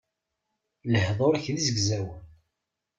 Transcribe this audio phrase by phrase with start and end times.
[0.91, 2.21] Lehdur-ik d izegzawen.